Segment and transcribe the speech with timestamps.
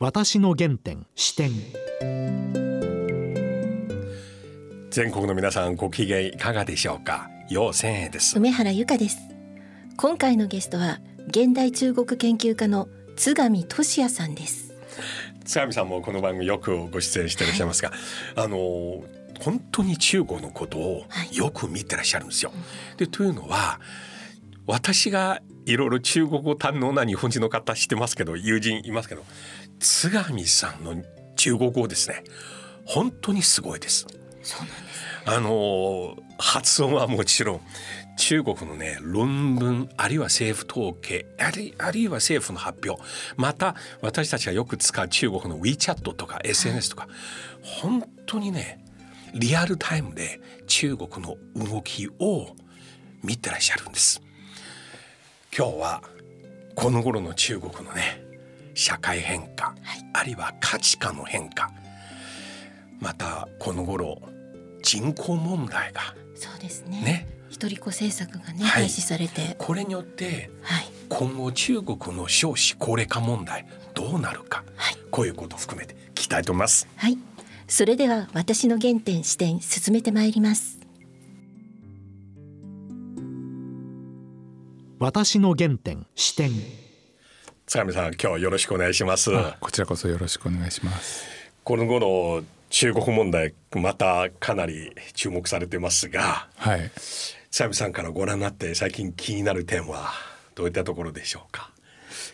[0.00, 1.50] 私の原点視点。
[4.90, 7.28] 全国の皆さんご機嫌いかがでしょうか？
[7.50, 8.38] 陽千恵です。
[8.38, 9.18] 梅原由香です。
[9.96, 14.72] 今回のゲストは現代中国研究家の津上俊也さんです。
[15.44, 17.98] 津上さんもこの番組よくご出演していらっしゃいますが、はい、
[18.36, 19.02] あの
[19.40, 21.02] 本当に中国のことを
[21.32, 22.50] よく見てらっしゃるんですよ。
[22.50, 22.56] は
[22.94, 23.80] い、でというのは
[24.64, 29.24] 私がいろいろ中国語堪能な日本人の方知ってますけど友人いますけど
[29.80, 31.02] 津上さんの
[31.36, 32.24] 中国語ですね
[32.84, 34.06] 本当にすごいです。
[34.42, 37.60] そうなんですあの発音はもちろん
[38.16, 43.02] 中国のね論文あるいは政府統計あるあるいは政府の発表
[43.36, 47.10] また私たちがよく使う中国の WeChat とか SNS とか、はい、
[47.82, 48.82] 本当にね
[49.34, 52.56] リアルタイムで中国の動きを
[53.22, 54.22] 見てらっしゃるんです。
[55.56, 56.02] 今日は
[56.74, 58.27] この頃の中国のね
[58.78, 61.72] 社会変化、はい、あるいは価値観の変化
[63.00, 64.22] またこの頃
[64.84, 67.02] 人口問題がそうですね。
[67.02, 67.26] ね。
[67.50, 69.56] 一人っ子政策がね、はい、廃止されて。
[69.58, 76.86] これによって、はい、今後中国の少子高齢化問題どうなるか、はい、こういうことを含めて聞きたいと思います。
[76.94, 77.18] はい。
[77.66, 80.78] それでは私の原点視点進めてまいります。
[85.00, 86.52] 私の原点視点
[87.68, 89.30] 津上さん今日はよろしくお願いします。
[89.60, 91.26] こちらこそよろしくお願いします。
[91.64, 96.90] この頃中国問題またかなり注目されてますが、はい、
[97.50, 100.08] 津上さんからご覧になって最近気になる点は
[100.54, 101.70] どういったところでしょうか？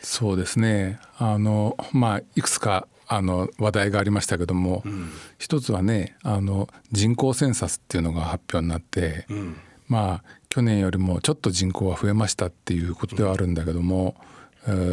[0.02, 1.00] そうですね。
[1.18, 9.56] あのまあいくつかあの話題がありましたけども、うん、一つはねあの人口センサスっていうのが発表になって、うん、
[9.88, 14.14] まあ去年よりもちょっと人口は増えましたっていうことではあるんだけども、うん、えー、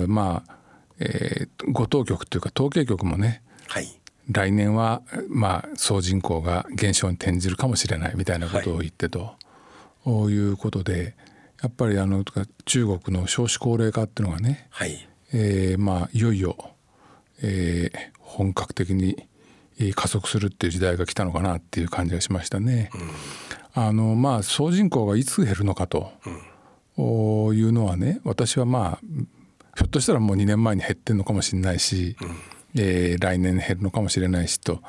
[0.07, 0.55] まあ、
[0.99, 3.87] えー、ご当局というか統計局もね、はい、
[4.29, 9.35] 来年はまあ総人口が減少に転じるかもしれないみたいなことを言ってと、
[10.03, 11.15] はい、いうことで
[11.61, 12.23] やっぱりあの
[12.65, 15.07] 中国の少子高齢化っていうのがね、はい。
[15.33, 16.57] えー、まあいよいよ、
[17.41, 19.27] えー、本格的に
[19.95, 22.89] 加速するっていう時代が来たのかなっていう感じがしましたね。
[23.75, 26.11] うん、あのまあ総人口がいつ減るのかと、
[26.97, 29.05] うん、いうのはね私はまあ
[29.81, 32.35] ひょっとしたらもう2年前に減ってんのかもしれないし、うん。
[32.75, 34.81] えー、来年減るのかもしれないしと。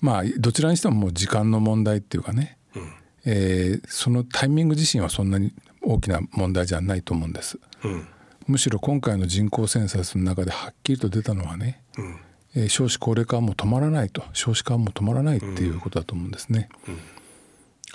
[0.00, 2.92] まあどちらにしてももう時間の問題っていうかね、うん、
[3.24, 5.52] えー、そのタイミング自身はそんなに
[5.82, 7.58] 大きな問題じゃないと思うんです。
[7.84, 8.06] うん、
[8.46, 12.16] むしろ今回の人口センサスの中ではっきりと出たのはね、うん、
[12.56, 14.24] えー、少子高齢化はもう止まらないと。
[14.32, 16.68] 少子化はもう止まらないっていうことだと思うんですね。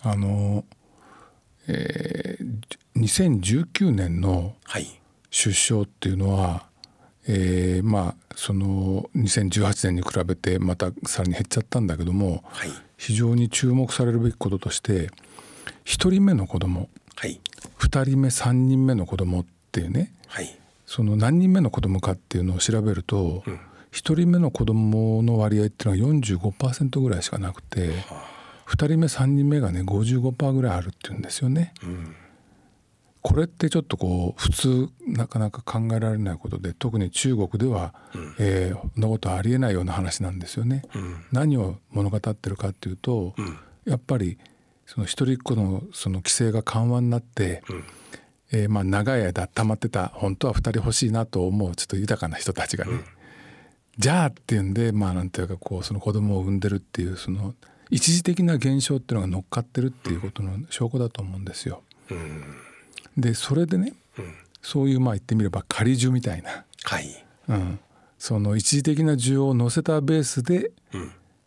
[0.02, 0.64] あの
[1.68, 4.54] えー、2019年の
[5.30, 6.66] 出生っていうのは、
[7.28, 15.10] えー、まあその2018年に比べてまたさらに減っちゃったんだけども、はい、非常に注目されるべきこととして
[15.86, 17.40] 1人目の子供、はい、
[17.80, 23.60] 2人目3人目の子供っていうね、はい、その何人目の子供かっていうのを調べると、うん、1
[23.92, 31.74] 人目の子供の割合っていうのは45%ぐらいしかなくて、はあ、2人目3人目がね55%ぐらいあるっていうんですよね。
[31.84, 32.16] うん
[33.26, 40.84] これってちょっとこう普通なかなか考えられないことで特に中国では、うん、えー、そんなことありえないような話なんですよね。
[40.94, 44.38] うん、何を物語ってるかっていうと、うん、やっぱり
[44.86, 47.84] その一人っ子のその規制が緩和になって、うん、
[48.52, 52.92] えー、まあ長い間溜まってた本当は2人欲しいなと思うちょっと豊かな人たちがね、
[53.98, 57.56] じゃあっていうんでまあなんていうかこうその子供を産んでるっていうその
[57.90, 61.82] 一時的な現象っていうのが乗っかってるっていうことの証拠だと思うんですよ。
[63.18, 67.26] うんでそれでね、うん、そういうまあ言ってみれば仮需みたいな、はい。
[67.48, 67.80] うん、
[68.18, 70.72] その一時的な需要を乗せたベースで、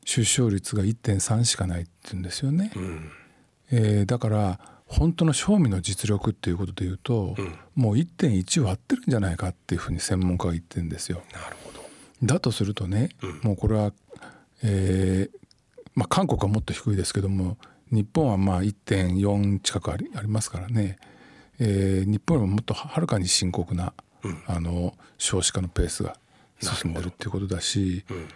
[0.05, 2.73] 出生率が1.3しかないって言うんですよね。
[2.75, 3.11] うん、
[3.71, 11.23] えー、だから本当の賞味の実力っていうことで言うと、うん、もう1.1割ってるんじゃないかっていうふうに専門家が言ってるんですよ。
[11.33, 11.79] なるほど。
[12.23, 13.93] だとするとね、うん、もうこれは、
[14.63, 15.39] えー
[15.95, 17.59] まあ、韓国はもっと低いですけども
[17.91, 20.99] 日本はまあ1.4近くありありますからね
[21.61, 26.17] えー、日本よりももっとはるかに深刻な、うん、あの少子化のペースが
[26.61, 28.29] 進んでるっていうことだし、うん、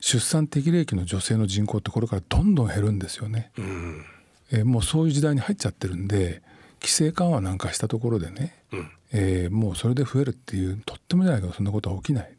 [0.00, 3.50] 出産適齢期の女性の人口ってこれからどんどん減るんですよね。
[3.58, 4.04] うん、
[4.52, 6.42] えー、もうそういう時代に入っちゃってるんで
[6.80, 12.32] 規制緩和なんかしたところでね、うん、えー、もうそれで増えるっていうとってもじゃないけどそんなことは起きない。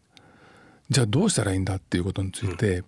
[0.90, 2.84] じゃあどうしたらいいんだっていうことについて、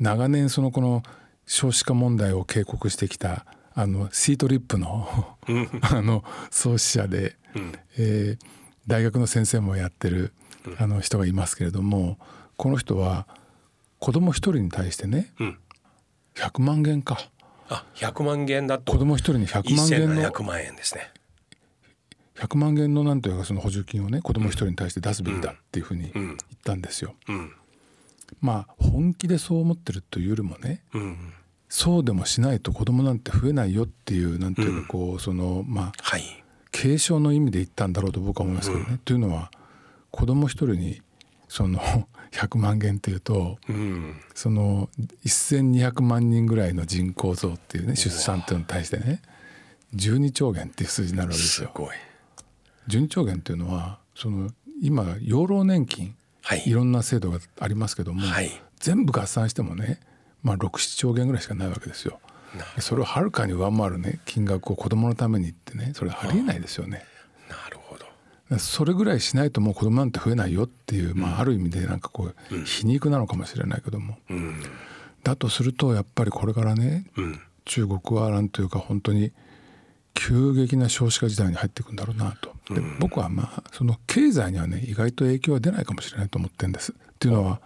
[0.00, 1.02] 長年そのこの
[1.46, 3.44] 少子化問題を警告してきた
[3.78, 5.36] あのシートリップの
[5.82, 8.46] あの創始者で、うん、えー、
[8.86, 10.32] 大学の先生もやってる
[10.78, 12.18] あの人がいますけれども
[12.56, 13.26] この人は
[13.98, 15.58] 子供一人に対してね、うん。
[16.34, 17.18] 100万元か。
[17.68, 18.92] あ100万元だと。
[18.92, 21.10] 子供一人に100万元の1700万円ですね。
[22.36, 27.14] 100万元のなんというかその補助金をね子供一人に対して出すべきだっていうふうに言ったんですよ。
[27.28, 27.52] うん。
[28.40, 31.32] まあ本気でそう思ってるというよりもねうん
[31.68, 36.22] そうでもしないと子供なんて増えないよっていうなんていうかこうそのまあはい。
[36.72, 39.00] 継承の意味で言ったんだろうと僕は思いますけどね。
[39.04, 39.50] というのは
[40.10, 41.00] 子供一人に
[41.48, 41.80] その
[42.32, 44.14] 100万元っていうとうん。
[44.34, 44.90] その
[45.24, 49.22] 1200万人ぐらいの人口増っていうね出産っていうのに対してね
[49.94, 51.70] 12兆元っていう数字になるわけですよ。
[51.74, 51.90] すごい。
[52.88, 54.50] 12兆元っていうのはその
[54.82, 56.14] 今養老年金
[56.46, 56.62] はい。
[56.64, 58.50] いろんな制度がありますけども、はい。
[58.78, 59.98] 全部合算してもね、
[60.46, 62.20] まあ、67兆元ぐらいしかないわけですよ。
[62.78, 67.04] それをはるかに上回るね金額を子供のためにってねそれありえないですよね。
[67.50, 74.62] なるほどそれぐらいしないともう子供なんて増えないよっていう、まあ、ある意味でなんかこう皮肉なのかもしれないけども、うん
[75.24, 79.32] だとするとやっぱりこれからねうん中国はなんというか本当に
[80.14, 82.54] 急激な少子化時代に入っていくんだろうなと。
[82.72, 86.92] で僕はまあその経済にはね意外と影響は出ないかもしれないと思ってるんです。
[86.92, 87.60] っていうのは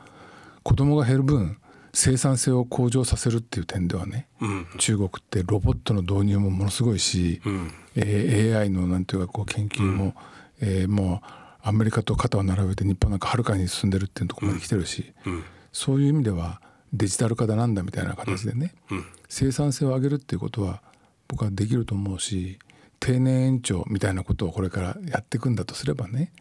[0.63, 1.60] 子供が減る分
[1.93, 4.67] 生産性を向上させるっていう点ではね、うん。
[4.79, 7.73] 中国ってロボットの導入もものすごいし、うん。
[7.97, 10.15] えー AI のなんていうかこう研究も、
[10.61, 11.27] えーもう
[11.63, 15.45] アメリカと肩を並べて日本なんかはるかに進んでるっていうところまで来てるし、うん。
[15.73, 16.61] そういう意味では
[16.93, 19.05] デジタル化だなんだみたいな形でね、うん。
[19.29, 20.83] 生産性を上げるっていうことは
[21.29, 22.59] 僕はできると思うし
[22.99, 26.33] 定年延長みたいなことをこれからやっていくんだとすればね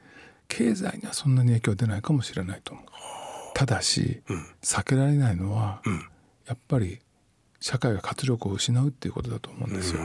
[0.48, 2.86] 経済にはそんなに影響は出ないかもしれないと思う。
[3.60, 4.22] ただし、
[4.62, 6.06] 避けられないのは、ん。
[6.48, 7.02] やっぱり
[7.60, 10.00] 社会が活力を失うっていうことだと思うんですよ。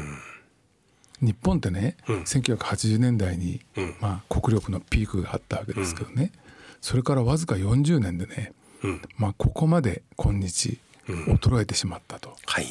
[1.20, 3.60] 日本ってね、1980年代に、
[4.00, 6.32] まあ、国力のピークがあったわけですけどね、
[6.80, 8.52] それからわずか40年でね、
[8.82, 9.02] うん。
[9.18, 12.34] まあ、ここまで今日衰えてしまったと。
[12.46, 12.66] はい。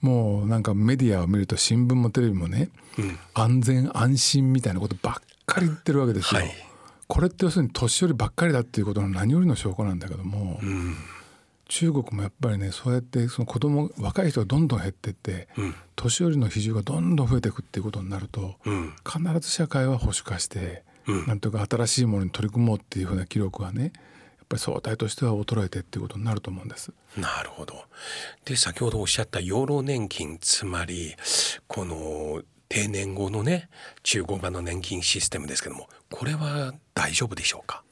[0.00, 2.70] もうなんかメディアを見ると新聞もテレビもね、
[3.34, 5.14] 安全安心みたいなことばっ
[5.44, 6.40] かり言ってるわけですよ。
[6.40, 6.71] はい
[7.12, 10.96] これって要するに年寄りばっかりだっていうことの何よりの証拠なんだけども、うん
[11.68, 23.92] 中国もやっぱりねそうやってその子供若い人がどんどん減ってって、うん年寄りの比重がどんどん増えていくっていうことになると、うん必ず社会は保守化して、うんなんとか新しいものに取り組もうっていうふうな記録がねやっ
[24.48, 26.92] ぱり相対としては衰えてっていうことになると思うんです。
[27.18, 27.84] なるほど。
[28.46, 31.14] で先ほどおっしゃった養老年金つまり
[31.66, 32.42] この
[32.72, 33.68] 定年後のね
[34.02, 37.82] 中国版の年金システムですけどもこれは大丈夫でしょうか？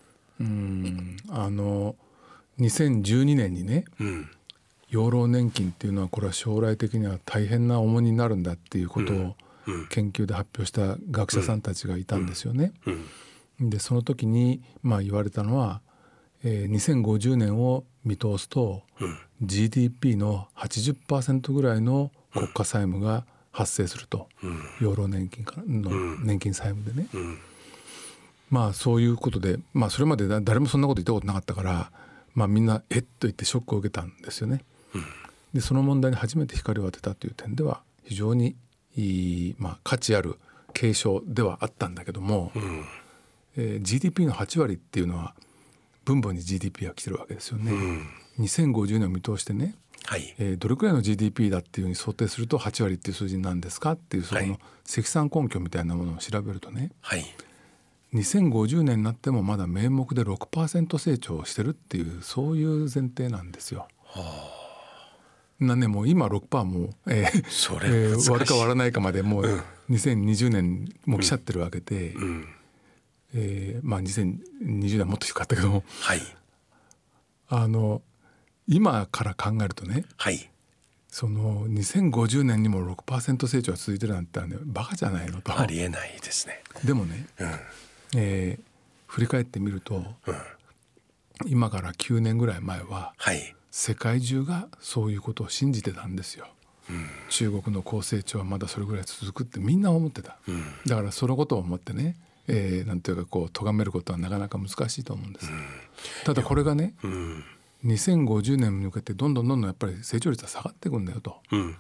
[0.41, 1.17] うん。
[1.29, 1.97] あの
[2.59, 4.31] 2012年にねうん。
[4.89, 9.35] 養老年金っていうのはこれは将来的には大変な重荷になるんだっていうことを
[9.67, 9.87] うん。
[9.89, 12.73] 研究で発表した学者さんたちがいたんですよね。
[13.61, 13.71] うん。
[13.71, 15.83] でその時にまあ言われたのは、
[16.43, 18.83] えー2050年を見通すと、
[19.43, 24.29] GDP の80%ぐらいの国家債務が発生すると、
[24.81, 25.91] 養老年金からの
[26.23, 27.39] 年金債務でね、ん。
[28.51, 31.93] まあそういうことで、まあ、それまでだ誰もそんなこと言ったことなかったから、
[32.35, 34.65] まあ、みんなえっと言ってショックを受けたんですよね。
[35.55, 38.55] でその問題に初めて光を当てたという点では非常に
[38.97, 40.37] いい、まあ、価値ある
[40.75, 42.85] 継承ではあったんだけども、うん。
[43.57, 45.35] えー GDP の8割っていうのは
[46.05, 47.73] 分母に GDP が来てるわけですよね。
[47.73, 48.09] うん。
[48.41, 49.75] 2050年を見通してね、
[50.11, 50.35] はい。
[50.41, 56.91] えーどれくらいの GDP だっていうふうに想定すると8割っていう数字なんですかっていうそこのはい積算根拠みたいなものを調べるとね。
[57.01, 57.25] はい。
[58.13, 63.87] 2050年になってもまだ名目で6%成長してるっていうそういう前提なんですよ。
[65.61, 72.49] なねもう今6%もう、えーそれえー割るか割らないかまでもう2020年も来ちゃってるわけで、うん。
[73.35, 74.43] えーまあ2020
[74.89, 75.85] 年はもっと低かったけども。
[76.01, 76.21] はい。
[77.49, 78.03] あの
[78.71, 80.49] 今から考えるとねはい。
[81.09, 85.59] その2050年にも6%成長が続いてるなんてねバカじゃないのと。
[85.59, 86.63] ありえないですね。
[86.85, 87.51] でもね、うん。
[88.17, 88.71] えー
[89.11, 90.05] 振り返ってみると、
[91.45, 93.57] 今から9年ぐらい前ははい。
[93.73, 96.47] 世界中がそういうことを信じてたんですよ。
[97.29, 100.39] 中国の高成長はまだそれぐらい続くってみんな思ってた、
[100.87, 102.15] だからそのことを思ってね、
[102.47, 105.51] えーなんていうかこう咎めることはなかなか難しいと思うんです、
[106.25, 107.45] ただこれがねうん
[107.85, 111.39] 2050年に向けてどんどんどんどんやっぱり成長率は下がっていくんだよと。
[111.53, 111.77] うん。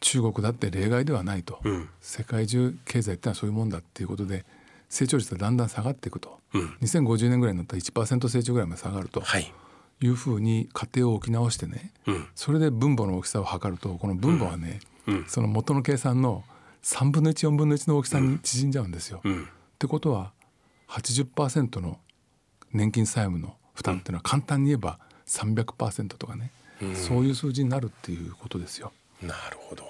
[0.00, 1.88] 中国だって例外ではないと、うん。
[2.00, 4.44] 世界中経済ってのはそういうもんだっていうことで
[4.90, 6.76] 成長率はだんだん下がっていくと、うん。
[6.82, 9.52] 2050年ぐらいになったら1%成長ぐらいまで下がるとはい。
[10.02, 12.26] いうふうに過程を置き直してねうん。
[12.34, 15.24] それで分母の大きさを測るとこの分母はね、うん。
[15.28, 16.44] その元の計算の
[16.82, 19.22] 3分の14分の1の大きさに縮んじゃうんですよ。
[19.24, 19.44] うん。
[19.44, 19.46] っ
[19.78, 20.32] てことは
[20.88, 21.98] 80%の
[22.72, 26.50] 年金債務の負担っていうのは簡単に言えば300%とかね、
[26.94, 28.92] そういう数字になるっていうことですよ。
[29.22, 29.84] なるほど。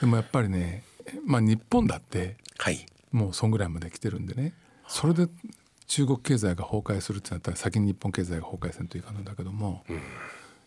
[0.00, 0.84] でもやっぱりね、
[1.26, 2.86] まあ、日本だってはい。
[3.12, 4.52] もうそんぐらいまで来てるんでね
[4.86, 5.26] それで
[5.88, 9.84] 中国経済が崩壊するってなったら先に日本経済が崩壊せんといかんのだけども、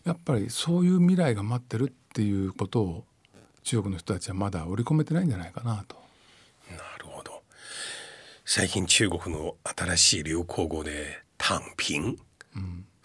[0.04, 3.04] やっぱりそういう未来が待ってるっていうことを
[3.62, 5.96] 中国の人たちはまだ織り込めてないんじゃないかなと。
[6.70, 7.42] なるほど。
[8.44, 12.18] 最近中国の新しい流行語で「単品」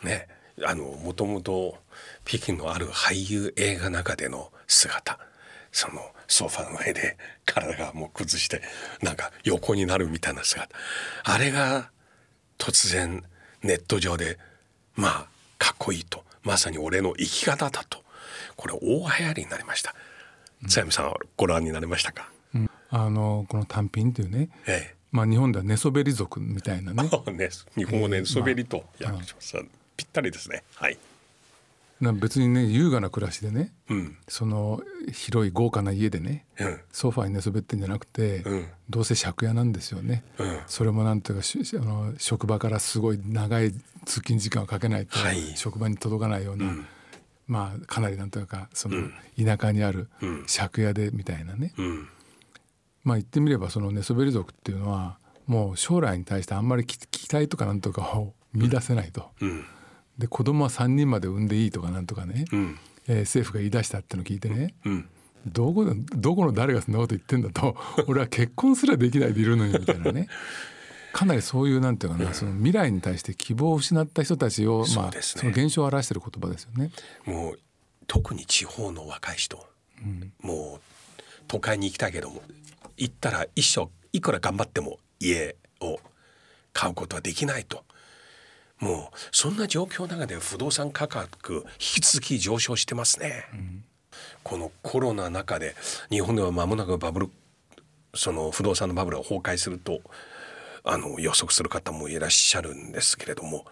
[0.03, 0.27] ね
[0.65, 1.77] あのもともと
[2.25, 5.19] 北京のある俳優映画の中での姿。
[5.71, 7.15] そのソファーの上で
[7.45, 8.61] 体がもう崩して
[9.03, 10.75] なんか横になるみたいな姿。
[11.23, 11.91] あれが
[12.57, 13.23] 突然
[13.61, 14.39] ネット上で
[14.95, 15.27] まあ
[15.57, 16.23] かっこいいと。
[16.41, 18.03] まさに俺の生き方だと。
[18.55, 19.93] これ大流行りになりました。
[20.67, 22.29] さやみさんはご覧になりましたか、
[22.89, 29.57] あのこの単品っていうね、ええまあ、日本では寝そべり族みたいなね ね、日本語で滑りと訳します、
[29.97, 30.63] ぴったりですね。
[30.75, 30.97] はい。
[32.01, 34.17] な別にね優雅な暮らしでねうん。
[34.27, 36.79] その広い豪華な家でねうん。
[36.91, 43.71] ソファーに寝そべってんじゃなくて、うんどうせ借家なんですよね、うんそれもなんていうかしあの職場からすごい長い
[44.05, 46.73] 通勤時間をかけないとはい職場に届かないような、
[47.47, 52.07] まあかなりなんというかその田舎にあるうん借家でみたいなね、うん。
[53.03, 59.31] まあ言ってみればその寝そべり族っていうのはもう将来に対してあんまり期期待とかなんとかを見出せないと。
[59.41, 59.65] うん。
[60.17, 62.79] で子供は3人まで産んでいいとかなんとかね、うん。
[63.07, 65.09] えー政府が言い出したってのを聞いてね、うん。
[65.47, 67.75] どこどこの誰がそんなこと言ってんだと
[68.07, 70.27] 俺は結婚すらできないでいるのにみたいなね
[71.13, 76.91] かなりそういうなんていうかな、その未来に対して希望を失った人たちを、まあその現象を表している言葉ですよね。
[77.25, 77.59] もう
[78.05, 79.65] 特に地方の若い人、
[80.41, 80.81] もう
[81.47, 82.43] 都会に行きたいけども
[82.99, 85.99] 行ったら一生いくら頑張っても家を
[86.73, 87.83] 買うことはできないと。
[88.79, 93.45] もうそんな状況の中で不動産価格引き続き上昇してますね。
[94.43, 95.75] このコロナの中で
[96.09, 97.29] 日本では間もなくバブル
[98.13, 100.01] その不動産のバブルが崩壊すると
[100.83, 103.65] あの予測する方もいらっしゃるんですけれども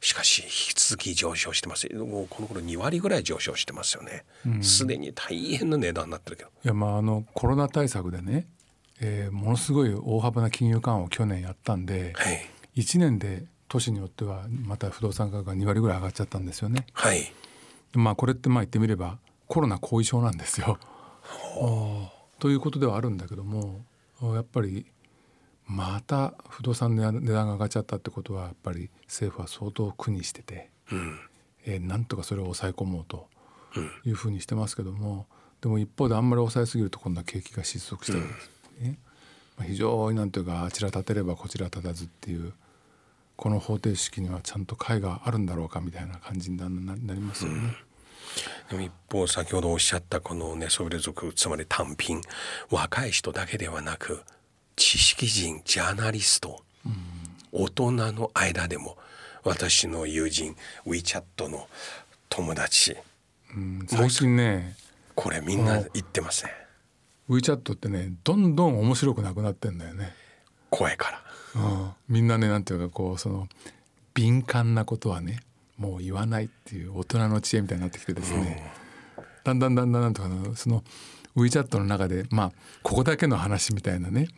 [0.00, 4.24] しかし引き続き上昇してますもうこの頃2割ぐらい上昇してますよね
[4.60, 8.46] すで、に大変な値段になってるけどいやまああのコロナ対策でね、
[9.00, 12.46] えーものすごい大幅な金融緩和を去年やったんで、はい。
[12.76, 16.86] 1年で都市によってはまた不動産価格が2割ぐらい上がっちゃったんですよね。
[16.92, 17.32] はい。
[17.94, 20.78] まあこれってまあ言ってみればコロナ後遺症なんですよ。
[22.38, 23.84] ということではあるんだけども
[24.20, 24.86] やっぱり
[25.66, 31.18] また不動産の値段が上がっちゃったってことはやっぱり政府は相当苦にしてて、うん。
[31.66, 33.28] えーなんとかそれを抑え込もうと
[34.04, 35.26] いうふうにしてますけども
[35.62, 38.44] でも一方であんまり抑えすぎると今度は景気が失速したわけです。
[38.46, 38.98] よね。
[39.56, 42.52] まあ、非常になんていうかあちら立てればこちら立たずっていう
[43.36, 47.74] この方程式にはちゃんと解があるんだろうかみたいな感じになりますよね。
[48.70, 52.20] でも一方先ほどおっしゃったこの寝そべり族つまり単品
[52.70, 54.22] 若い人だけではなく
[54.76, 56.62] 知識人ジャーナリスト、
[57.52, 58.96] 大人の間でも
[59.44, 61.68] 私の友人 WeChat の
[62.28, 62.96] 友達
[63.54, 64.74] うん最近ね
[65.14, 66.63] これみんな言ってますね
[67.28, 70.12] WeChat ってねどんどん面白くなくなってんだよね。
[70.70, 71.20] 声から。
[71.56, 73.48] うん、みんなねなんていうかこうその
[74.12, 75.40] 敏感なことはね
[75.78, 78.72] もう言わないっていう大人の知恵みたいになってきてですね、
[79.44, 80.82] だんだんだんだんなんとかなその
[81.36, 82.52] WeChat の中でまあ
[82.82, 84.28] ここだけの話みたいなね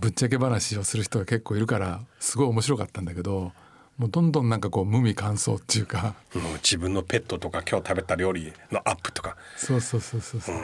[0.00, 3.52] ぶっちゃけ話をする人が結構いるからすごい面白かったんだけど
[3.98, 6.14] もうどんどんなんかこう無味乾燥っていうか。
[6.34, 9.36] もう自分のペットとか今日食べた料理のアップとか。
[9.56, 10.56] そうそうそうそうそう、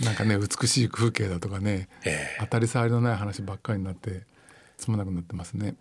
[0.00, 2.36] なんかね美しい風景だとかね、ええ。
[2.40, 4.22] 当たり障りのない話ばっかりになって
[4.76, 5.74] つまなくなってますね。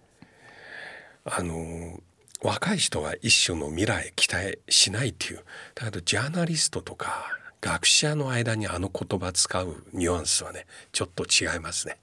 [1.25, 2.00] あの
[2.41, 5.43] 若い人は一種の未来期待しないっていう。
[5.75, 11.97] だけどジャーナリストとか学者の間にあの言葉使うニュアンスはねちょっと違いますね。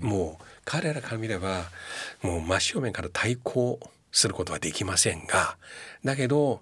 [0.00, 1.64] もう彼らから見れば
[2.22, 3.80] もう真正面から対抗
[4.12, 5.56] することはできませんが
[6.04, 6.60] だけど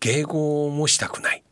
[0.00, 1.42] 迎合もしたくない。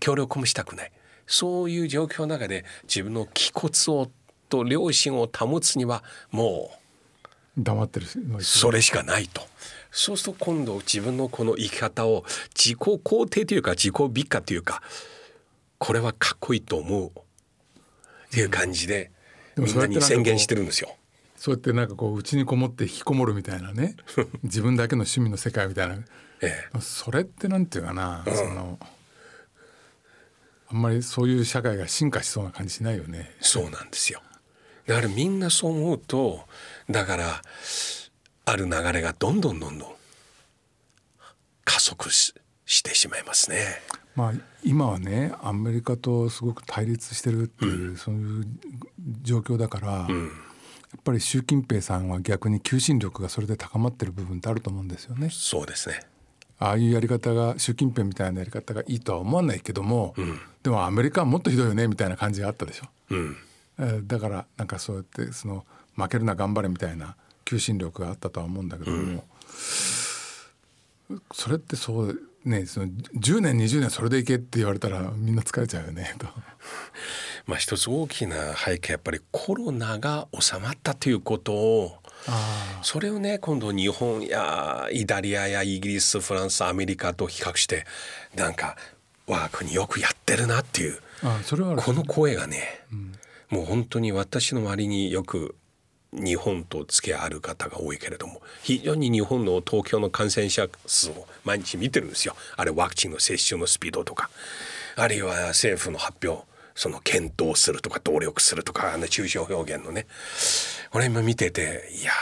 [0.00, 0.92] 協力もしたくない
[1.26, 4.10] そういう状況の中で自分の気骨を
[4.48, 6.70] と良心を保つにはも
[7.56, 9.42] う黙ってるのそれしかないと。
[9.90, 14.82] そうすると今度自分のこの生き方を自己肯定というか自己美化というか
[15.78, 17.08] これはかっこいいと思う。
[17.08, 17.10] っ
[18.30, 19.12] ていう感じで
[19.56, 20.96] みんなに宣言してるんですよ。
[21.36, 23.96] そうやってなんかこう家にこもって引きこもるみたいなね。
[24.42, 25.94] 自分だけの趣味の世界みたいな。
[26.40, 28.78] ええ、それってなんていうかな、その
[30.74, 33.30] あんまりそういう社会が進化しそうな感じしないよね。
[33.40, 34.20] そうなんですよ。
[34.88, 36.40] だからみんなそう思うと
[36.90, 37.42] だから
[38.44, 39.94] ある流れがどんどんどんどん
[41.84, 42.34] 速し
[42.66, 43.58] してしまいますね。
[44.16, 44.32] まあ、
[44.64, 48.46] 今はねアメリカとすごく対立してるっていう、そういう
[49.22, 55.28] 状況だから、やっぱり習近平さんは逆に求心力がそれで高まってる部分ってあると思うんですよね。
[55.30, 56.00] そうですね。
[56.64, 60.14] ああいうやり方が習近平みたいなやり方がいいとは思わないけども、
[60.62, 62.86] でもアメリカはもっとひどいよねみたいな感じがあったでしょ。
[63.10, 63.36] うん、
[63.78, 65.64] えーだからなんかそうやってその
[65.96, 69.24] 負けるな頑張れみたいな求心力があったとは思うんだけども、
[71.32, 76.26] それってそうねその10年20年それでいけって言われたらみんな疲れちゃうよねと。
[77.46, 82.03] まあ一つ大きな背景やっぱりコロナが収まったということをあ
[82.82, 87.86] それをね今度日本やイタリアやイギリスフランスアメリカと比較して
[88.34, 88.76] なんか
[89.26, 90.98] 我が国よくやってるなっていう
[91.82, 92.82] この声がね、
[93.48, 95.54] もう本当に私の周りによく
[96.12, 102.36] 日本と付き合いある方が多いけれども非常に日本の東京の感染者数を毎日見てるんですよ。
[102.56, 104.30] あれワクチンの接種のスピードとか
[104.96, 110.06] あるいは政府の発表その検討するとか努力するとかあの抽象表現のね
[110.92, 112.14] 俺今見てていやー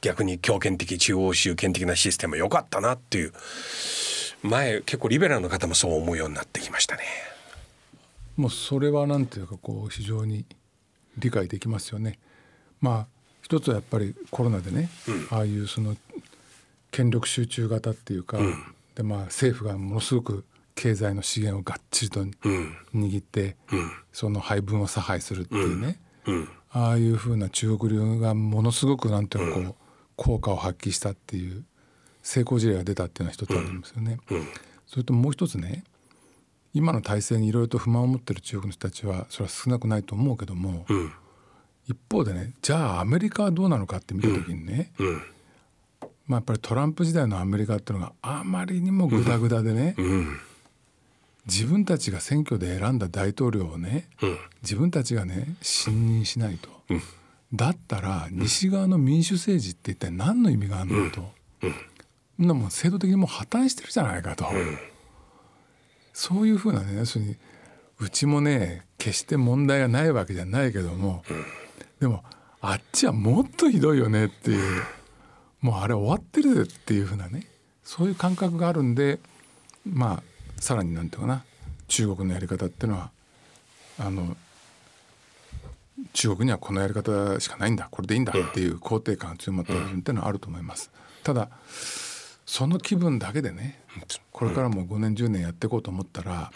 [0.00, 3.32] 逆に強権的中央集権的なシステム良かったなっていう
[4.42, 7.02] 前結構リベラルの方もそう思うようになってきましたね。
[8.36, 10.46] もうそれはなんていうかこう非常に
[11.18, 12.18] 理解できますよね。
[12.80, 13.06] まあ
[13.42, 14.88] 一つはやっぱりコロナでね、
[15.30, 15.96] ああいうその
[16.90, 18.38] 権力集中型っていうか、
[18.94, 20.44] でまあ政府がものすごく
[20.80, 22.24] 経済の資源をがっちりと
[22.94, 23.56] 握って、
[24.12, 26.00] その配分を差配するっていうね、
[26.72, 29.74] ああいうふうな中国流がものすごくなんていうかこう、
[30.16, 31.64] 効果を発揮したっていう
[32.22, 34.18] 成功事例が出たっていうのは一つあるんですよね。
[34.86, 35.84] それともう一つね
[36.72, 40.86] 今の体制にいろいろと不満を持ってる中国の人たちはそれは少なくないと思うけども、
[41.86, 44.92] 一方でねじゃあアメリカはどうなのかって見た時にね、
[46.26, 49.96] まあ、やっぱりトランプ時代のアメリカっていうのがあまりにもグダグダでね、
[51.50, 54.08] 自分たちが選挙で選んだ大統領をね、
[54.62, 56.70] 自分たちがね信任しないと、
[57.52, 61.32] だったら西側の民主政治って一体何の意味があるのと、
[62.38, 64.46] そんなもん制度的にもう破綻してるじゃないかと、
[66.12, 67.36] そういうふうなね要するに
[67.98, 71.24] うちもね決して問題がないわけじゃないけども、
[71.98, 72.22] でも
[72.60, 74.82] あっちはもっとひどいよねっていう
[75.60, 77.46] もうあれ終わってるぜっていうふうなね
[77.82, 79.18] そういう感覚があるんで
[79.84, 80.29] まあ
[80.60, 81.42] さらになんていうかな
[81.88, 83.10] 中国のやり方っていうのは
[83.98, 84.36] あの
[86.12, 90.90] 中国にはこのやり方しかないんだこれでいいんだっていう肯定感が強まった部分っていうのはあると思います。
[91.22, 91.48] ただ
[92.46, 93.80] その気分だけでね
[94.32, 96.50] これからも5年10年やっていこうと思ったら、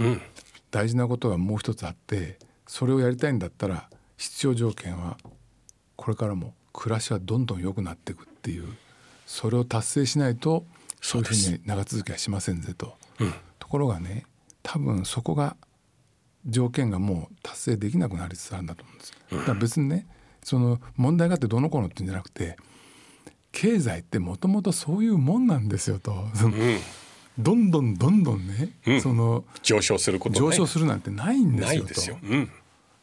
[0.71, 5.17] 大事なことがもう一つあってそれをやりたいんだったら必要条件は
[5.97, 8.65] これからも暮らしはどんどん良くなっていくっていう
[9.27, 10.65] それを達成しないと
[11.01, 12.97] そういうふうに長続きはしませんぜと。
[13.65, 14.27] ところがね
[14.63, 15.57] 多分そこが
[16.47, 19.13] 条件がもう達成できなくなりつつあるんだと思うんです。
[19.31, 20.07] だから別にね
[20.43, 22.59] その問題があってどの子のってんじゃなくて
[23.53, 26.29] 経済ってもともとそういうもんなんですよと。
[26.35, 26.57] その
[27.39, 31.89] どんどんどんどんね、その上昇すること上昇するなんてないんですよと。
[31.89, 32.19] ですよ。
[32.23, 32.55] うんだか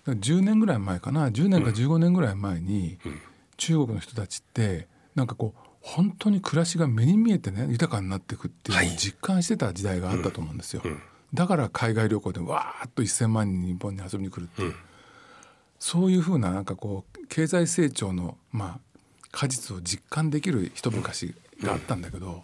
[0.05, 2.97] ら10年ぐらい前かな10年か15年ぐらい前に、
[3.57, 10.83] 中国の人たちってなんかこう本当に暮らしが目に見えてね豊かになっていくっていう実感してた時代があったと思うんですよ。
[11.33, 14.75] だから海外旅行でわーっと1,000万人日本に遊びに来るっていう、
[15.79, 18.79] そういうふうななんかこう経済成長のまあ
[19.31, 22.43] 果実を実感できる一昔があったんだけど、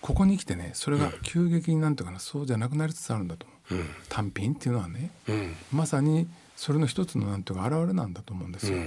[0.00, 3.84] ここに来てねそれが急激になんていうかなそうじゃなくなりつつあるんだと思う。
[4.08, 5.54] 単品っていうのはね、うん。
[5.72, 8.78] まさにそれの一つのなんていうか表れなんだと思うんですよ。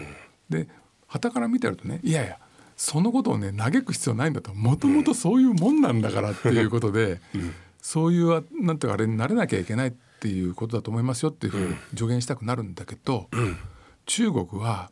[0.49, 0.67] で
[1.07, 2.39] 傍から見てるとねいやいや
[2.75, 4.53] そのことをね嘆く必要ないんだと。
[4.53, 7.21] もともとそういうもんなんだからっていうことで、
[7.81, 13.29] そういうなんていうかあれになれなきゃいけないっていうことだと思いますよっていうふうに助言したくなるんだけど、
[14.05, 14.91] 中国は、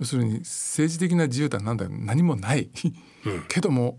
[0.00, 2.68] 要するに政治的な自由とはなんだ何もない、
[3.48, 3.96] けども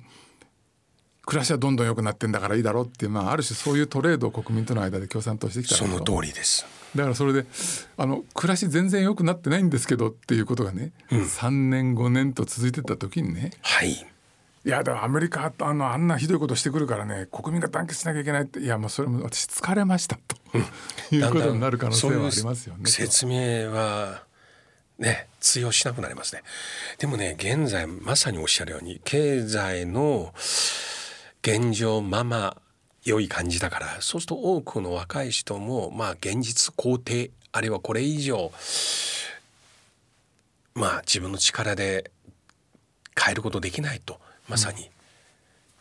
[1.26, 6.66] 暮らしはどんどん良くなってんだからいいだろうっていう、まあ、ある種そういうトレードを国民との間で共産党してきたその通りです。
[6.96, 7.46] だからそれで
[7.98, 13.92] あの暮らし全然良くなってないんですけどっていうことがね、3年5年と続いてった時にねはい。
[13.92, 20.36] いやでもアメリカあのあんなひどいことしてくるからね国民が団結しなきゃいけないっていやもうそれも私疲れましたと、
[21.12, 22.56] いうことになる可能性はありますよね。
[22.56, 24.24] そういう説明は
[24.98, 26.42] ね通用しなくなりますね。
[26.98, 30.34] でもね現在まさにおっしゃるように経済の
[31.48, 32.58] 現状まま
[33.04, 38.52] 良い感じだからそうすると多くの若い人もまあ現実肯定あるいはこれ以上
[40.74, 42.10] まあ自分の力で
[43.16, 44.90] 変えることできないとまさに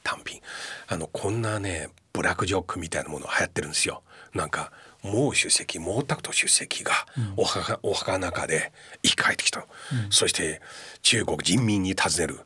[0.02, 0.42] 単品。
[0.86, 4.02] あのこんなねブラックジョークみたいなもの流行ってるんですよ。
[4.34, 4.70] なんか
[5.02, 6.92] 毛主席毛沢東主席が
[7.36, 8.72] お墓,、お墓の中で
[9.02, 9.66] 生き返ってきた、
[10.10, 10.60] そして
[11.02, 12.40] 中国人民に尋ねる、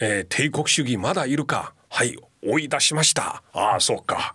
[0.00, 1.74] えー帝国主義まだいるか？
[1.90, 3.42] はい追い出しました。
[3.52, 4.34] ああそうか。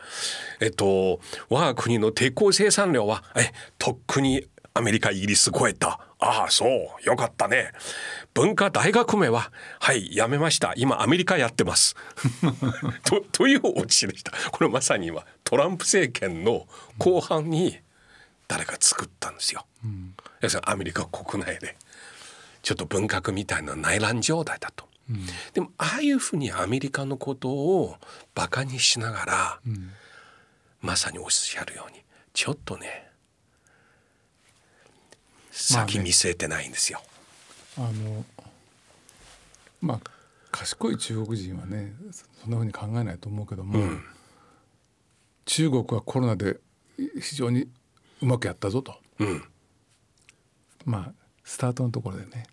[0.59, 5.99] えっと我が国の鉄鋼生産量はえとっくにアメリカイギリス超えた。
[6.19, 6.69] ああそう。
[7.03, 7.71] よかったね。
[8.33, 10.73] 文化大学名ははいやめました。
[10.77, 11.95] 今アメリカやってます。
[13.03, 14.31] とというオチでした。
[14.51, 16.67] これまさに今トランプ政権の
[16.97, 17.79] 後半に
[18.47, 19.65] 誰か作ったんですよ、
[20.41, 21.75] 要するにアメリカ国内で
[22.63, 24.86] ちょっと文革みたいな内乱状態だと、
[25.53, 27.95] でもああいうふうにアメリカのことを
[28.35, 29.59] バカにしながら、
[30.81, 33.09] まさにおっしゃるようにちょっとね
[35.73, 37.01] まあね先見据えてないんですよ、
[37.77, 38.25] あの
[39.81, 39.99] まあ
[40.51, 41.93] 賢い中国人はね
[42.41, 44.03] そんなふうに考えないと思うけども、うん。
[45.45, 46.59] 中国はコロナで
[47.21, 47.69] 非常に
[48.21, 48.95] うまくやったぞと。
[49.19, 49.43] うん。
[50.85, 52.43] まあスタートのところでね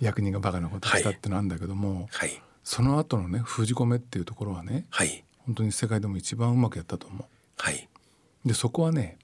[0.00, 2.42] 役人がバカなことしたってのあるんだけども、はい。
[2.64, 5.22] その後のね封じ込めっていうところはねはい。
[5.46, 7.24] 本当に世界でも一番うまくやったと思
[7.58, 7.88] はい、
[8.44, 8.48] う。
[8.48, 9.18] でそこはね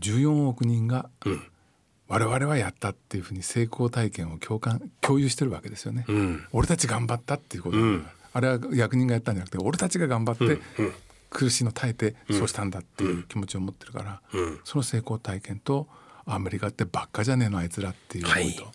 [0.00, 1.42] 14億人がうん。
[2.08, 6.06] 我々はやったっていうふうに成功体験を共感共有してるわけですよね。
[6.08, 6.44] うん。
[6.52, 8.06] 俺たち頑張ったっていうこと、うん。
[8.32, 10.44] あれは役人がやったんじゃなくて俺たちが頑張って、
[10.82, 10.92] うん。
[11.28, 14.60] 苦しいの耐えてそうしたんだっていう気持ちを持ってるから、うん。
[14.64, 15.86] その成功体験と
[16.34, 18.54] アメリカってばっかじゃねえのあいつらっていう思い。
[18.54, 18.72] と、はい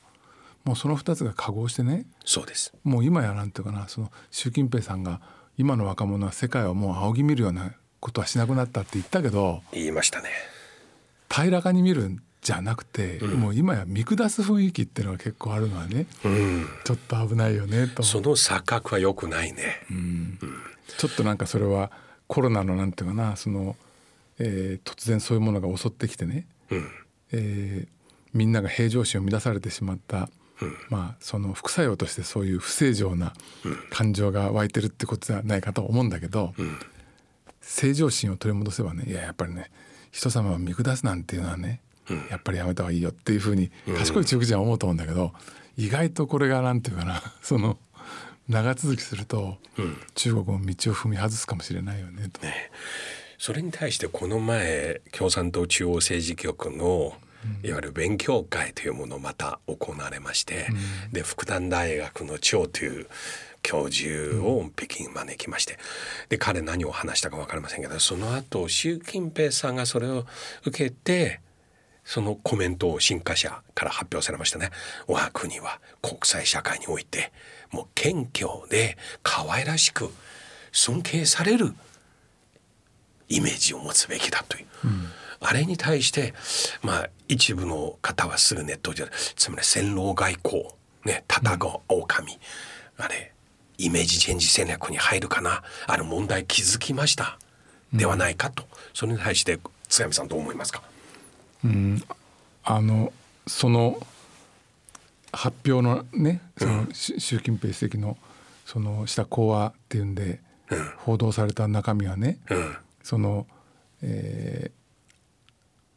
[0.64, 2.06] もうその2つが化合してね。
[2.24, 2.74] そうです。
[2.84, 5.20] もう今やなんていうかなその習近平さんが
[5.58, 10.30] 今の若者は世界をもう仰ぎ見るようなことはしなくなったって言ったけど言いましたね。
[11.30, 16.66] 平らかに見るんじゃなくて、もう今や見下す雰囲気っていうのが結構あるのはねうん。
[16.86, 18.04] ちょっと危ないよねと。
[18.04, 19.82] その錯覚は良くないね、
[20.98, 21.92] ちょっとなんかそれは
[22.28, 23.76] コロナのなんていうかなその、
[24.40, 26.88] えー突然そういうものが襲ってきてね、うん
[27.34, 27.94] えー
[28.34, 30.28] みんなが平常心を乱されてしまった、
[30.90, 33.34] まあその副作用としてそういう不正常な
[33.92, 36.54] 感情が湧いてるってことじゃないかと思うんだけど、
[37.62, 39.70] 正常心を取り戻せばねいややっぱりね
[40.12, 41.82] 人様を見下すなんていうのはね、
[42.30, 45.32] やっぱりやめた方がいいよっていうふうに賢い中国人は思うと思うんだけど、
[45.78, 47.78] 意外とこれがなんていうかな その
[48.50, 49.58] 長続きすると、
[50.16, 52.42] 中国も道を踏み外すかもしれないよねと。
[53.38, 57.16] それに対してこの前共産党中央政治局の
[57.64, 60.68] いわゆる勉強会というものをまた行われまして、
[61.12, 63.08] で復旦大学の張という
[63.64, 65.78] 教授を北京に招きまして
[66.30, 70.26] で彼何を話したか分かりませんけどその後習近平さんがそれを
[70.66, 71.40] 受けて
[72.04, 74.72] そのコメントを新華社から発表されましたね。
[75.08, 77.32] 我が国は国際社会において
[77.72, 80.12] もう謙虚で可愛らしく
[80.74, 81.74] 尊敬される
[83.30, 84.66] イメージを持つべきだという、
[85.46, 86.34] あれに対して
[86.82, 90.64] まあ一部の方はすぐネットでつまり戦狼外交
[91.06, 92.40] ね戦う狼、
[92.98, 93.32] あれ
[93.78, 97.38] イメージチェンジ戦略に入るかなある問題気づきました
[97.92, 100.82] ではないかと、それに対して津上さんどう思いますか？
[102.64, 103.12] あの
[103.46, 104.06] その
[105.34, 108.18] 発表のねその、し習近平主席の
[108.66, 110.40] そのした講話っていうんで、
[110.98, 112.76] 報道された中身はね、うん。
[113.04, 113.46] その、
[114.02, 114.83] えー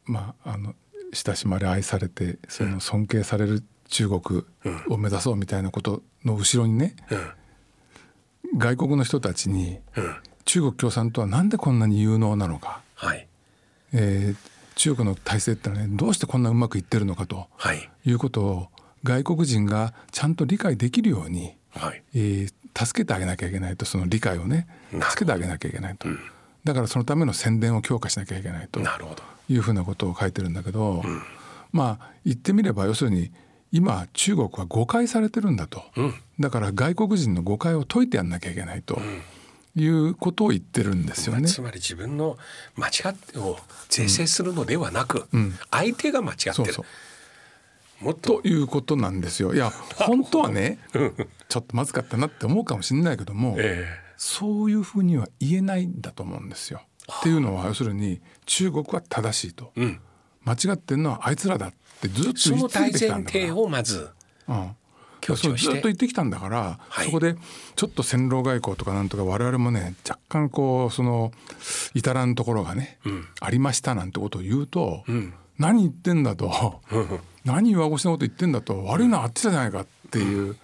[0.06, 0.74] まああの
[1.12, 4.44] 親しまれ愛されてその尊敬される中国
[4.88, 6.96] を目指そうみたいなことの後ろにね、
[8.56, 10.16] 外国の人たちにうん。
[10.44, 13.26] 中国共産党はなんでこんなに有能なのか、はい。
[13.92, 17.88] えー中国の体制ってのはねどうしてこんなうまくいってるのかとはい。
[18.04, 18.68] いうことを
[19.04, 22.02] 外国人がちゃんと理解できるように、はい。
[22.14, 26.06] えー助けてあげなきゃいけないとその理解をね助けてあげなきゃいけないと、
[26.66, 28.80] だからそのための宣伝を強化しなきゃいけないと
[29.48, 31.02] いうふうなことを書いてるんだけど、
[31.70, 33.30] まあ言ってみれば要するに
[33.70, 35.84] 今中国は誤解されてるんだと、
[36.40, 39.00] だから外国人の誤解を解いてやんなきゃいけないと
[39.76, 41.46] いうことを言ってるんですよね。
[41.46, 42.36] つまり自分の
[42.74, 45.28] 間違ってを是正するのではなく、
[45.70, 46.54] 相手が間違ってる。
[46.54, 46.82] そうそ
[48.02, 48.04] う。
[48.06, 48.42] もっと。
[48.42, 49.54] ということなんですよ。
[49.54, 50.78] いや本当はね
[51.48, 56.82] ちょっとまずかったなって思うかもしれないけども、えそういうふうには言えないんだと思うんですよ。
[57.20, 60.00] っていうのは要するに中国は正しいと、えうん、
[60.44, 63.44] 間違ってんのはあいつらだってずっと言い続大前けてきたんだから。
[63.46, 63.52] 提。
[63.52, 64.10] をまず
[64.48, 67.06] うずっと言ってきたんだから、はい。
[67.06, 67.36] そこで
[67.74, 71.32] ちょっと戦狼外交とかなんとか我々もね若干こうその
[71.94, 72.98] 至らんところがね、
[73.40, 75.04] ありましたなんてことを言うと、
[75.58, 76.80] 何言ってんだと、
[77.44, 80.56] 何上越しなこと言ってんだと悪いのはあっちじゃないかっていう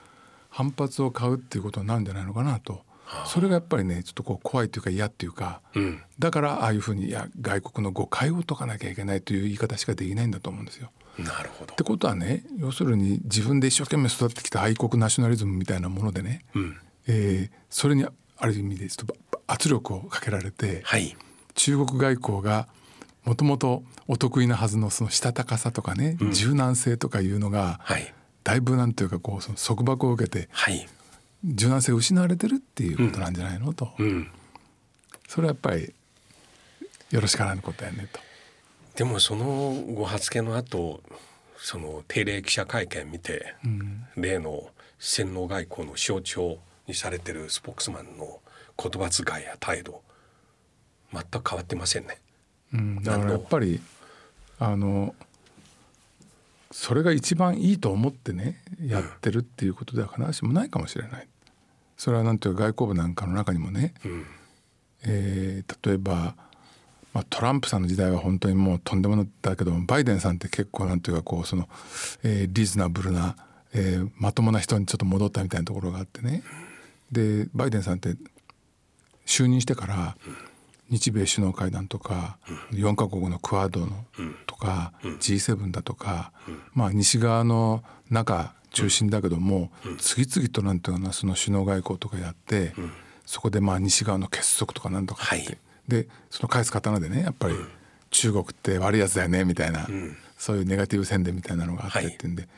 [0.49, 2.85] 反発を買うっていうことになるんじゃないのかなと
[3.27, 6.03] それがやっぱりねちょっとこう怖いというか嫌っていうか、うん。
[6.19, 10.91] だからああいうふうにいや外国の誤解を解かなきゃいけないという言い方しかできないんだと思うんですよ。
[11.19, 11.73] なるほど。
[11.73, 16.77] ってことはね要するに自分で一生懸命育ってきた愛国ナショナリズムみたいなものでね、うん。
[17.07, 18.05] えーそれに
[18.37, 19.15] ある意味ですとば
[19.47, 21.17] 圧力をかけられて、はい。
[21.55, 22.69] 中国外交が
[23.25, 28.13] もともとお得意なはずのそのしたたかさとかね、柔軟性とかいうのが、はい。
[28.45, 30.87] だいぶなんていうかこうその束縛を受けてはい
[31.45, 34.31] 柔軟性が失われてるっていうことなんじゃないのと、うん
[35.29, 35.95] それはやっぱり
[37.11, 38.21] よろしからぬことやねと。
[38.97, 41.01] でもそのご発言の後
[41.57, 43.55] その定例記者会見見て、
[44.15, 48.41] 例の洗脳外交の象徴にされてるスポークスマンの
[48.77, 50.03] 言葉遣いや態度
[51.15, 52.19] 全く変わってませんね。
[52.75, 53.81] うん、だからやっぱり
[54.59, 55.15] あの
[56.71, 61.29] それが一番いいと思ってねやってるっていうことでは必ずしもないかもしれない。
[62.03, 64.27] それはなんていうか外交部なんかの中にもね、ん。
[65.05, 66.35] えー例えば、
[67.15, 71.69] まあ、トランプさんの時代は本当にもうとんでもないだけどもバイデンさんって結構なんていうかこうその、
[72.25, 73.37] えーリーズナブルな、
[73.73, 76.43] えーまともな人にちょっと戻ったみたいなところがあってね。
[77.13, 78.17] でバイデンさんって
[79.25, 80.17] 就任してから
[80.91, 82.37] 日米首脳会談とか
[82.73, 84.05] 4カ国のクアッドの
[84.49, 86.33] とか G7 だとか
[86.75, 92.73] まあ西側の中中心だけども次々となんていうかなその首脳外交とかやって
[93.27, 95.59] そこでまあ西側の結束とかなんとかってはい。
[95.89, 97.55] でその返す刀でねやっぱり
[98.11, 99.87] 中国って悪いやつだよねみたいな
[100.39, 102.49] そういうネガティブ宣伝みたいなのがあってってんで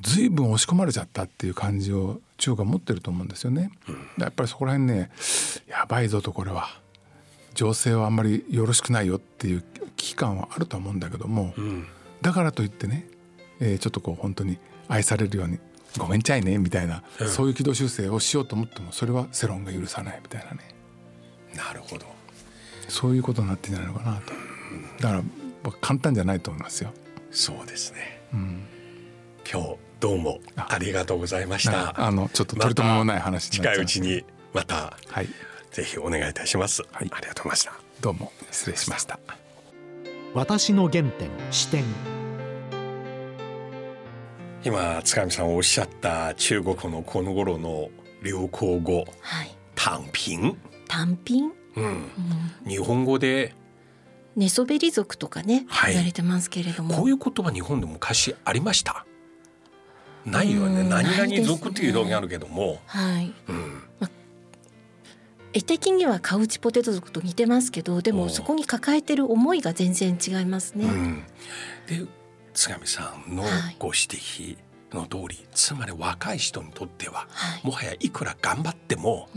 [0.00, 3.72] 随分押し込まれちゃったっていう感じを中国は持ってると思うんですよね。
[4.16, 5.10] やっぱりそこら辺ね
[5.66, 6.68] やばいぞとこれは。
[7.54, 9.64] 情勢はあんまりよろしくないよっていう
[9.96, 11.52] 危機感はあるとは思うんだけども、
[12.22, 13.08] だからといってね、
[13.58, 15.58] えーちょっとこう本当に愛されるように
[15.96, 20.74] 「ごめんちゃいね」みたいな、そういう軌道修正をしようと思ってもそれは世論が許さないみたいなね。
[21.54, 22.06] なるほど。
[22.88, 24.32] そういうことになってんじゃないのかなと。
[25.00, 25.22] だから
[25.62, 26.92] 僕簡単じゃないと思いますよ。
[27.30, 28.20] そうですね、
[29.50, 30.78] 今日どうもあ。
[30.80, 31.72] りがとうございました。
[31.72, 34.24] かあのちょっと取り留めもない話になっちゃ近いうちに
[34.54, 35.28] またはい。
[35.70, 37.10] ぜひお願いいたします、はい。
[37.12, 37.72] ありがとうございました。
[38.00, 39.18] どうも失礼しました。
[40.34, 41.84] 私の原点視点
[44.64, 47.90] 今塚上さんおっしゃった中国のこの頃の
[48.22, 49.56] 流行語はい。
[49.74, 51.52] 単品、単品？
[51.76, 52.10] うん、
[52.66, 53.54] 日本語で？
[54.34, 55.92] 寝そべり族とかね、はい。
[55.92, 56.94] 言われてますけれども。
[56.94, 59.06] こういう言葉日本で昔ありました？
[60.24, 60.80] ないよね。
[60.80, 60.88] うん。
[60.88, 63.32] 何々族っていう表現あるけども、はい。
[63.48, 63.82] うん、
[65.52, 71.24] 絵的にはカウチポテト族と似てますけどでもそこに抱えてる思いが全然違いますね、うん、
[71.88, 72.06] で
[72.58, 73.76] 津上さんのはい。
[73.78, 74.56] ご指摘
[74.92, 77.66] の通り、つまり若い人にとっては、はい。
[77.66, 79.28] もはやいくら頑張っても、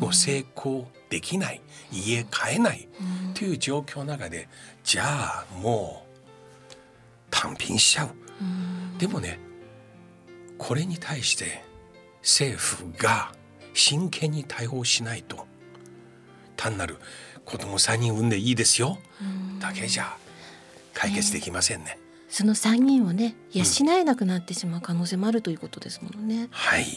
[0.00, 1.60] もう成功できない
[1.92, 2.88] 家買えない
[3.26, 3.34] うん。
[3.34, 4.48] という状況の中で
[4.82, 6.06] じゃあも
[6.70, 6.74] う
[7.30, 8.10] 単品しちゃう。
[8.40, 8.96] うん。
[8.96, 9.38] でもね
[10.56, 11.64] これに対して
[12.22, 13.32] 政府が
[13.74, 15.46] 真剣に対応しないと
[16.56, 16.96] 単なる
[17.44, 18.98] 子供3人産んでいいですよ。
[19.58, 20.16] だけじゃ
[20.94, 21.98] 解決できませんね。
[22.30, 26.82] その3人をね養えなくなってしまう可能性もあるということですものね、はい。
[26.82, 26.90] はい。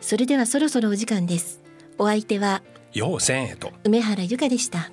[0.00, 1.60] それではそろそろお時間です。
[1.98, 3.72] お相手は要千へと。
[3.82, 4.90] 梅原由香でした